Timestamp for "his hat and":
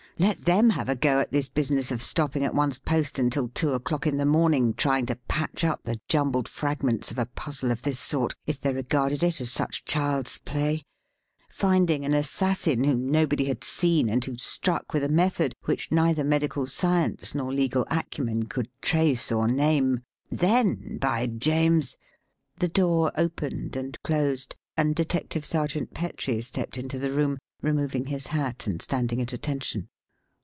28.05-28.79